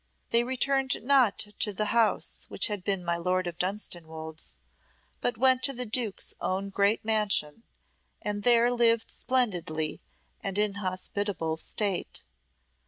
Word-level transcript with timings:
They 0.31 0.43
returned 0.43 0.97
not 1.03 1.37
to 1.59 1.71
the 1.73 1.85
house 1.93 2.45
which 2.49 2.69
had 2.69 2.83
been 2.83 3.05
my 3.05 3.17
Lord 3.17 3.45
of 3.45 3.59
Dunstanwolde's, 3.59 4.55
but 5.21 5.37
went 5.37 5.61
to 5.65 5.73
the 5.73 5.85
duke's 5.85 6.33
own 6.41 6.71
great 6.71 7.05
mansion, 7.05 7.61
and 8.19 8.41
there 8.41 8.71
lived 8.71 9.11
splendidly 9.11 10.01
and 10.41 10.57
in 10.57 10.73
hospitable 10.81 11.55
state. 11.57 12.23